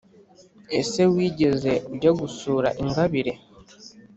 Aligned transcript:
Ese 0.79 1.01
wigeze 1.13 1.71
ujya 1.93 2.11
gusura 2.19 2.67
ingabire? 2.81 3.33